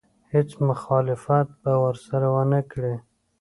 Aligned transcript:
هېڅ 0.33 0.49
مخالفت 0.67 1.47
به 1.61 1.71
ورسره 1.83 2.27
ونه 2.35 2.61
کړي. 2.71 2.95